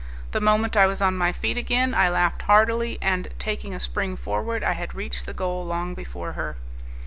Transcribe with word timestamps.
The 0.31 0.41
moment 0.41 0.75
I 0.75 0.87
was 0.87 0.99
on 0.99 1.15
my 1.15 1.31
feet 1.31 1.57
again, 1.59 1.93
I 1.93 2.09
laughed 2.09 2.41
heartily 2.41 2.97
and, 3.03 3.27
taking 3.37 3.71
a 3.75 3.79
spring 3.79 4.17
forward, 4.17 4.63
I 4.63 4.73
had 4.73 4.95
reached 4.95 5.27
the 5.27 5.33
goal 5.35 5.63
long 5.63 5.93
before 5.93 6.31
her. 6.31 6.55